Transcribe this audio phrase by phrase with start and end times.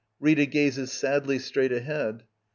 [0.19, 0.47] Rita.
[0.47, 2.23] [Gazes sadly straight ahead.